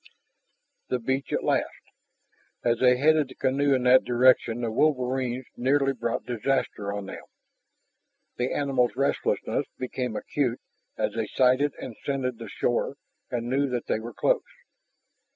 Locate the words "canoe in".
3.35-3.83